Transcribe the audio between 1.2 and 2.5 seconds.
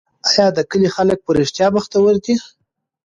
په رښتیا بختور دي؟